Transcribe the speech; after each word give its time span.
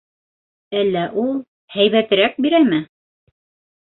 Әллә 0.77 1.03
ул... 1.23 1.29
һәйбәтерәк 1.73 2.39
бирәме? 2.47 2.81